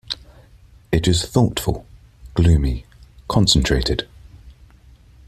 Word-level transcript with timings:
It 0.91 1.07
is 1.07 1.27
thoughtful, 1.27 1.85
gloomy, 2.33 2.87
concentrated. 3.27 4.07